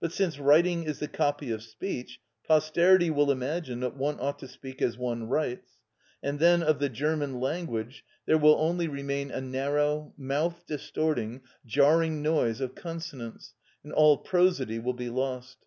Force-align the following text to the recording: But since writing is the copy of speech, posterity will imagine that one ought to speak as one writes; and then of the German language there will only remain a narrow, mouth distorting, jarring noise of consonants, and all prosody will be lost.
But 0.00 0.10
since 0.10 0.36
writing 0.40 0.82
is 0.82 0.98
the 0.98 1.06
copy 1.06 1.52
of 1.52 1.62
speech, 1.62 2.18
posterity 2.44 3.08
will 3.08 3.30
imagine 3.30 3.78
that 3.78 3.96
one 3.96 4.18
ought 4.18 4.40
to 4.40 4.48
speak 4.48 4.82
as 4.82 4.98
one 4.98 5.28
writes; 5.28 5.74
and 6.24 6.40
then 6.40 6.60
of 6.60 6.80
the 6.80 6.88
German 6.88 7.38
language 7.38 8.04
there 8.26 8.36
will 8.36 8.56
only 8.58 8.88
remain 8.88 9.30
a 9.30 9.40
narrow, 9.40 10.12
mouth 10.16 10.66
distorting, 10.66 11.42
jarring 11.64 12.20
noise 12.20 12.60
of 12.60 12.74
consonants, 12.74 13.54
and 13.84 13.92
all 13.92 14.16
prosody 14.18 14.80
will 14.80 14.92
be 14.94 15.08
lost. 15.08 15.58